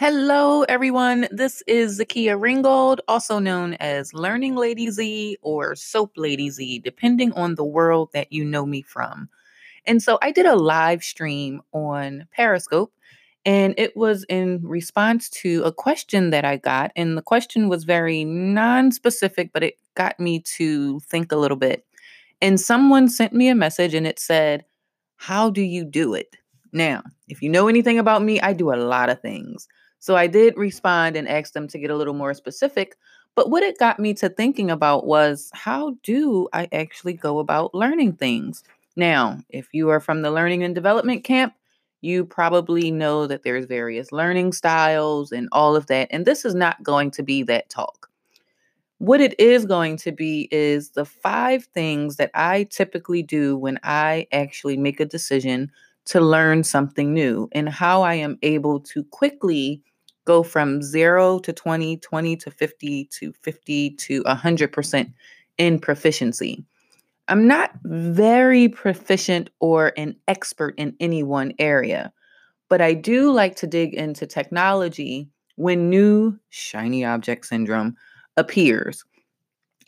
[0.00, 1.28] Hello, everyone.
[1.30, 7.34] This is Zakia Ringold, also known as Learning Lady Z or Soap Lady Z, depending
[7.34, 9.28] on the world that you know me from.
[9.84, 12.94] And so I did a live stream on Periscope,
[13.44, 16.92] and it was in response to a question that I got.
[16.96, 21.58] And the question was very non specific, but it got me to think a little
[21.58, 21.84] bit.
[22.40, 24.64] And someone sent me a message and it said,
[25.16, 26.36] How do you do it?
[26.72, 29.68] Now, if you know anything about me, I do a lot of things.
[30.00, 32.96] So I did respond and ask them to get a little more specific.
[33.34, 37.74] But what it got me to thinking about was how do I actually go about
[37.74, 38.64] learning things?
[38.96, 41.54] Now, if you are from the learning and development camp,
[42.00, 46.08] you probably know that there's various learning styles and all of that.
[46.10, 48.08] And this is not going to be that talk.
[48.98, 53.78] What it is going to be is the five things that I typically do when
[53.82, 55.70] I actually make a decision
[56.06, 59.82] to learn something new and how I am able to quickly
[60.24, 65.12] go from 0 to 20, 20 to 50 to 50 to 100%
[65.58, 66.64] in proficiency.
[67.28, 72.12] I'm not very proficient or an expert in any one area,
[72.68, 77.96] but I do like to dig into technology when new shiny object syndrome
[78.36, 79.04] appears.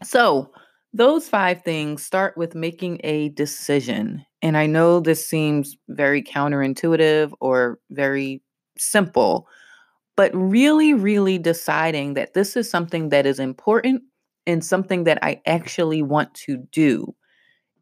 [0.05, 0.52] So,
[0.94, 4.24] those five things start with making a decision.
[4.42, 8.42] And I know this seems very counterintuitive or very
[8.77, 9.48] simple,
[10.16, 14.02] but really, really deciding that this is something that is important
[14.46, 17.14] and something that I actually want to do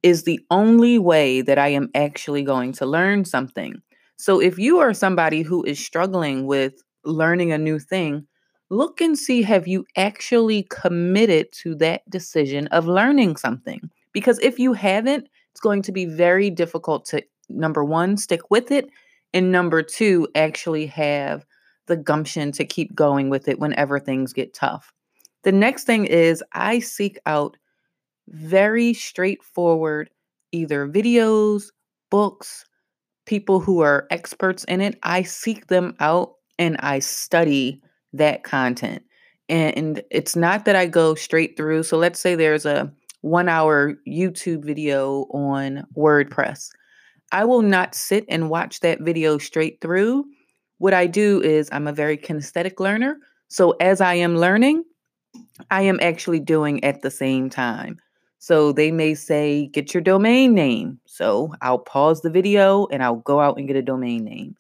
[0.03, 3.83] is the only way that I am actually going to learn something.
[4.17, 8.27] So if you are somebody who is struggling with learning a new thing,
[8.71, 13.91] look and see have you actually committed to that decision of learning something?
[14.13, 18.71] Because if you haven't, it's going to be very difficult to number one, stick with
[18.71, 18.89] it,
[19.33, 21.45] and number two, actually have
[21.91, 24.93] the gumption to keep going with it whenever things get tough.
[25.43, 27.57] The next thing is I seek out
[28.29, 30.09] very straightforward
[30.53, 31.65] either videos,
[32.11, 32.65] books,
[33.27, 34.99] people who are experts in it.
[35.03, 39.03] I seek them out and I study that content.
[39.49, 41.83] And it's not that I go straight through.
[41.83, 42.93] So let's say there's a
[43.23, 46.69] one hour YouTube video on WordPress.
[47.33, 50.25] I will not sit and watch that video straight through
[50.81, 53.19] what I do is I'm a very kinesthetic learner.
[53.49, 54.83] So as I am learning,
[55.71, 57.99] I am actually doing at the same time.
[58.39, 60.99] So they may say, get your domain name.
[61.05, 64.57] So I'll pause the video and I'll go out and get a domain name.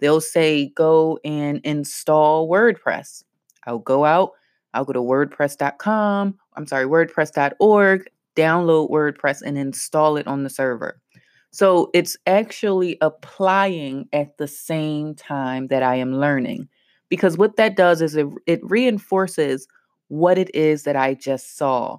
[0.00, 3.24] They'll say, go and install WordPress.
[3.66, 4.32] I'll go out,
[4.74, 11.00] I'll go to WordPress.com, I'm sorry, WordPress.org, download WordPress and install it on the server.
[11.52, 16.68] So it's actually applying at the same time that I am learning.
[17.10, 19.68] Because what that does is it, it reinforces
[20.08, 21.98] what it is that I just saw.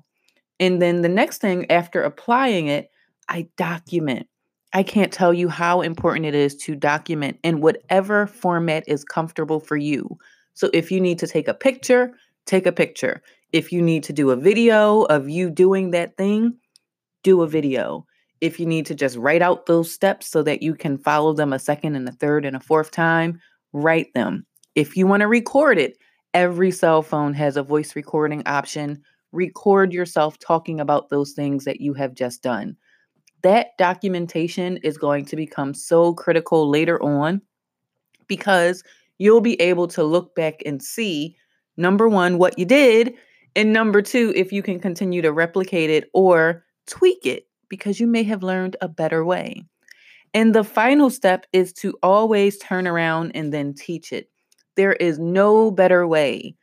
[0.60, 2.90] And then the next thing after applying it,
[3.30, 4.28] I document.
[4.74, 9.60] I can't tell you how important it is to document in whatever format is comfortable
[9.60, 10.18] for you.
[10.56, 12.14] So if you need to take a picture,
[12.48, 13.22] take a picture.
[13.52, 16.58] If you need to do a video of you doing that thing,
[17.22, 18.08] do a video
[18.44, 21.54] if you need to just write out those steps so that you can follow them
[21.54, 23.40] a second and a third and a fourth time,
[23.72, 24.46] write them.
[24.76, 25.98] If you want to record it,
[26.34, 29.02] every cell phone has a voice recording option.
[29.32, 32.76] Record yourself talking about those things that you have just done.
[33.44, 37.42] That documentation is going to become so critical later on
[38.28, 38.84] because
[39.20, 41.38] you'll be able to look back and see
[41.78, 43.14] number one, what you did,
[43.56, 48.06] and number two, if you can continue to replicate it or tweak it because you
[48.06, 49.66] may have learned a better way.
[50.36, 54.30] And the final step is to always turn around and then teach it.
[54.76, 56.54] There is no better way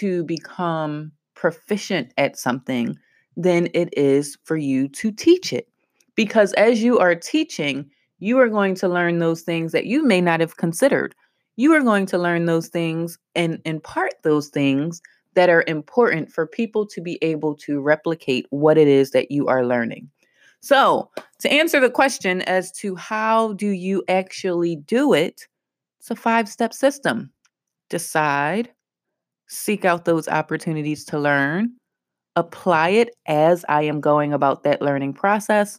[0.00, 2.94] to become proficient at something
[3.38, 5.66] than it is for you to teach it.
[6.14, 10.20] Because as you are teaching, you are going to learn those things that you may
[10.20, 11.14] not have considered.
[11.56, 15.00] You are going to learn those things and impart those things
[15.36, 19.46] that are important for people to be able to replicate what it is that you
[19.46, 20.10] are learning.
[20.64, 25.46] So, to answer the question as to how do you actually do it,
[26.00, 27.30] it's a five-step system.
[27.90, 28.70] Decide,
[29.46, 31.74] seek out those opportunities to learn,
[32.34, 35.78] apply it as I am going about that learning process,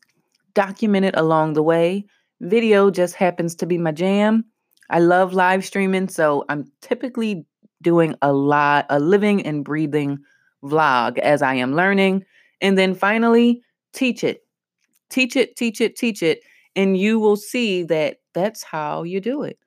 [0.53, 2.05] document it along the way.
[2.41, 4.45] Video just happens to be my jam.
[4.91, 7.43] I love live streaming, so I'm typically
[7.81, 10.19] doing a lot, a living and breathing
[10.63, 12.23] vlog as I am learning.
[12.61, 14.44] And then finally, teach it
[15.09, 16.41] Teach it, teach it, teach it,
[16.75, 19.57] and you will see that that's how you do it.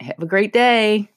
[0.00, 1.08] Have a great day.